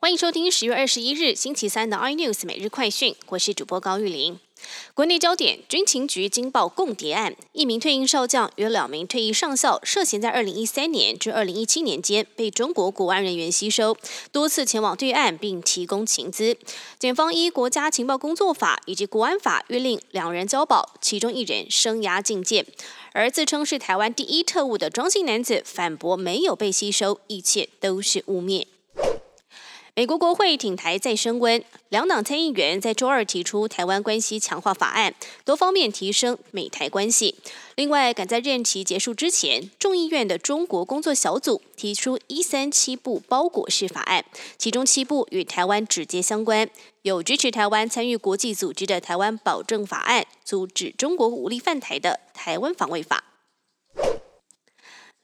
[0.00, 4.38] 欢迎收听十月二十一日星期三的 iNews 每日快讯，我是主播高玉玲。
[4.94, 13.96] 国内焦点：军情局惊爆共谍案，一名退役少将与两名退役上校涉嫌在二零一三年至二零一七年间被中国国安人员吸收，
[14.30, 16.56] 多次前往对岸并提供情资。
[17.00, 22.64] 检方依国家情报工作法以及国安法约令两人交保，其中一人生涯禁见。
[23.14, 28.66] 而自称是台湾第一特务的庄姓男子反驳没有被吸收，一切都是污蔑。
[29.98, 35.12] 美国国会挺台再升温，两党参议员在周二提出台湾关系强化法案，
[35.44, 37.34] 多方面提升美台关系。
[37.74, 44.24] 另外，赶在任期结束之前，众议院的中国工作小组提出一三七部包裹式法案，
[44.56, 46.70] 其中七部与台湾直接相关，
[47.02, 53.24] 有支持台湾参与国际组织的台湾保证法案，阻止中国武力犯台的台湾防卫法。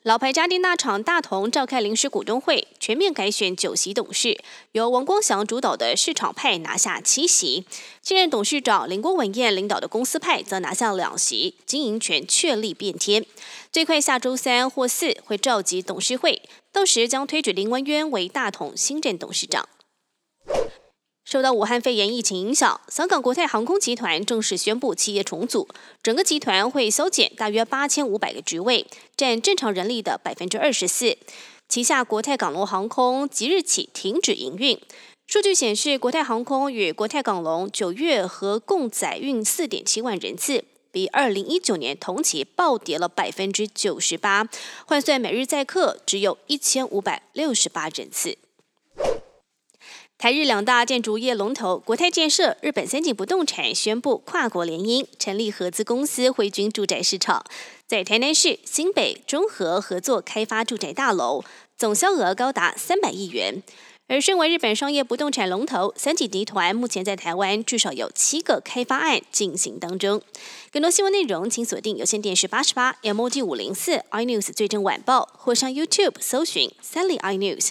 [0.05, 4.39] 老牌家电大厂大同召开临时股东会，全面改选九席董事，
[4.73, 7.65] 由王光祥主导的市场派拿下七席，
[8.03, 13.25] 现任董事长林国文彦领导的公司派则拿下两席，经营权确立变天。
[13.73, 19.67] 最快下周三或四会召集董事会，到时将推举林文渊为大同新任董事长。
[21.25, 25.67] 受到武汉肺炎疫情影响，香港国泰航空集团正式宣布企业重组，
[26.03, 28.87] 整个集团会削减大约八千五百个职位，
[29.17, 31.17] 占正常人力的百分之二十四。
[31.67, 34.79] 旗下国泰港龙航空即日起停止营运。
[35.27, 44.47] 数据显示，国泰航空与国泰港龙九月合共载运四点七万人次，比二零一九年同期暴跌了百分之九十八，
[44.87, 48.37] 换算每日载客只有一千五百六十八人次。
[50.17, 57.45] 台日两大建筑业龙头国泰建设、日本三井不动产宣布跨国联姻，成立合资公司汇君住宅市场，
[57.87, 61.45] 在台南市、新北、中和合作开发住宅大楼，
[61.77, 63.63] 总销额高达三百亿元。
[64.07, 70.23] 而身为日本商业不动产龙头三井集团，目前在台湾至少有七个开发案进行当中。
[70.71, 77.71] 更多新闻内容，请锁定有线电视八十八、M O G 五零四 iNews 最正晚报，或上 YouTube 搜寻三立 iNews。